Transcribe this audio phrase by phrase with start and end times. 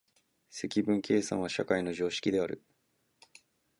[0.49, 2.63] 積分計算は社会の常識である。